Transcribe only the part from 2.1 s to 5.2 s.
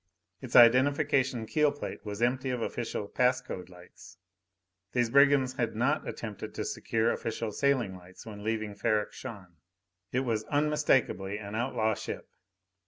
empty of official pass code lights. These